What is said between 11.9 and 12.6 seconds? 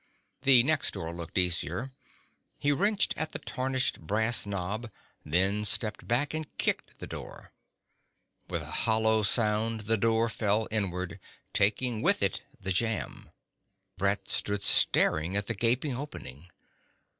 with it